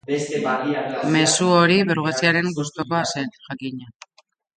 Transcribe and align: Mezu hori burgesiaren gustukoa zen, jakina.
Mezu 1.15 1.49
hori 1.57 1.75
burgesiaren 1.89 2.49
gustukoa 2.61 3.03
zen, 3.17 3.29
jakina. 3.49 3.93